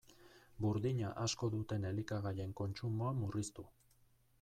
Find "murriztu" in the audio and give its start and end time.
3.23-3.73